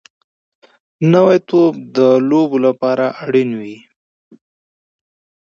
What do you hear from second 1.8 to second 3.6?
د لوبو لپاره اړین